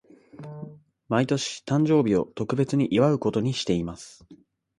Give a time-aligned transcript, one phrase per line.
[1.09, 4.25] 毎年、誕生日を特別に祝うことにしています。